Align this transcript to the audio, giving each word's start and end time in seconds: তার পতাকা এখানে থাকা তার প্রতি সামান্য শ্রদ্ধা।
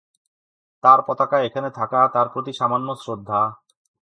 তার 0.83 0.99
পতাকা 1.07 1.37
এখানে 1.47 1.69
থাকা 1.79 1.99
তার 2.13 2.27
প্রতি 2.33 2.51
সামান্য 2.53 2.87
শ্রদ্ধা। 2.95 3.41